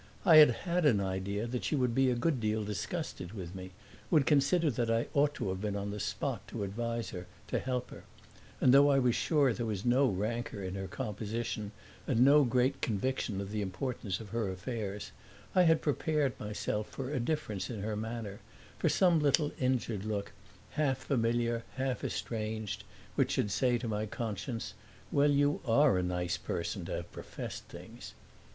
I 0.25 0.37
had 0.37 0.49
had 0.65 0.83
an 0.87 0.99
idea 0.99 1.45
that 1.45 1.63
she 1.63 1.75
would 1.75 1.93
be 1.93 2.09
a 2.09 2.15
good 2.15 2.39
deal 2.39 2.63
disgusted 2.63 3.33
with 3.33 3.53
me 3.53 3.69
would 4.09 4.25
consider 4.25 4.71
that 4.71 4.89
I 4.89 5.05
ought 5.13 5.35
to 5.35 5.49
have 5.49 5.61
been 5.61 5.75
on 5.75 5.91
the 5.91 5.99
spot 5.99 6.47
to 6.47 6.63
advise 6.63 7.11
her, 7.11 7.27
to 7.49 7.59
help 7.59 7.91
her; 7.91 8.03
and, 8.59 8.73
though 8.73 8.89
I 8.89 8.97
was 8.97 9.13
sure 9.13 9.53
there 9.53 9.63
was 9.67 9.85
no 9.85 10.07
rancor 10.07 10.63
in 10.63 10.73
her 10.73 10.87
composition 10.87 11.71
and 12.07 12.21
no 12.25 12.43
great 12.43 12.81
conviction 12.81 13.39
of 13.39 13.51
the 13.51 13.61
importance 13.61 14.19
of 14.19 14.29
her 14.29 14.49
affairs, 14.51 15.11
I 15.53 15.61
had 15.69 15.83
prepared 15.83 16.33
myself 16.39 16.89
for 16.89 17.11
a 17.11 17.19
difference 17.19 17.69
in 17.69 17.81
her 17.83 17.95
manner, 17.95 18.39
for 18.79 18.89
some 18.89 19.19
little 19.19 19.51
injured 19.59 20.03
look, 20.03 20.31
half 20.71 20.97
familiar, 20.97 21.63
half 21.75 22.03
estranged, 22.03 22.85
which 23.13 23.29
should 23.33 23.51
say 23.51 23.77
to 23.77 23.87
my 23.87 24.07
conscience, 24.07 24.73
"Well, 25.11 25.29
you 25.29 25.61
are 25.63 25.99
a 25.99 26.01
nice 26.01 26.37
person 26.37 26.85
to 26.85 26.93
have 26.93 27.11
professed 27.11 27.65
things!" 27.65 28.15